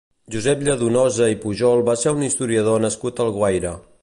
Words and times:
Josep 0.35 0.63
Lladonosa 0.67 1.27
i 1.33 1.37
Pujol 1.45 1.85
va 1.91 1.97
ser 2.05 2.17
un 2.19 2.27
historiador 2.31 2.85
nascut 2.89 3.23
a 3.23 3.29
Alguaire. 3.31 3.81